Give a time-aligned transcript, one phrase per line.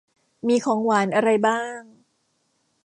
[0.47, 1.81] มีของหวานอะไรบ้าง